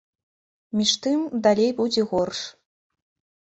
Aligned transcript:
Між 0.79 0.93
тым, 1.03 1.19
далей 1.49 1.71
будзе 1.83 2.01
горш. 2.17 2.39